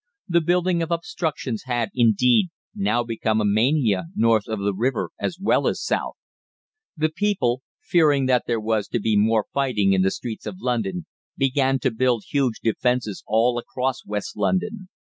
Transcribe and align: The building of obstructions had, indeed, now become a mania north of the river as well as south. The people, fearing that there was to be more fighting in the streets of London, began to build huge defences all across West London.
The 0.27 0.41
building 0.41 0.81
of 0.81 0.89
obstructions 0.89 1.65
had, 1.65 1.91
indeed, 1.93 2.49
now 2.73 3.03
become 3.03 3.39
a 3.39 3.45
mania 3.45 4.05
north 4.15 4.47
of 4.47 4.57
the 4.57 4.73
river 4.73 5.11
as 5.19 5.37
well 5.39 5.67
as 5.67 5.79
south. 5.83 6.15
The 6.97 7.09
people, 7.09 7.61
fearing 7.83 8.25
that 8.25 8.45
there 8.47 8.59
was 8.59 8.87
to 8.87 8.99
be 8.99 9.15
more 9.15 9.45
fighting 9.53 9.93
in 9.93 10.01
the 10.01 10.09
streets 10.09 10.47
of 10.47 10.59
London, 10.59 11.05
began 11.37 11.77
to 11.81 11.91
build 11.93 12.23
huge 12.27 12.61
defences 12.63 13.23
all 13.27 13.59
across 13.59 14.03
West 14.03 14.35
London. 14.35 14.89